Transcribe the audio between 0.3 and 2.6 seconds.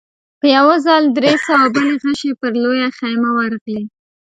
په يوه ځل درې سوه بلې غشې پر